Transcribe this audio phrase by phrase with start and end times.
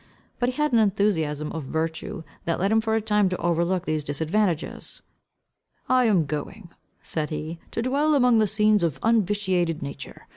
[0.39, 3.85] But he had an enthusiasm of virtue, that led him for a time to overlook
[3.85, 5.03] these disadvantages.
[5.87, 6.71] "I am going,"
[7.03, 10.25] said he, "to dwell among scenes of unvitiated nature.